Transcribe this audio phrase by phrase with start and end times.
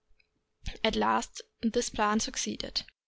[0.83, 2.85] At last this plan succeeded.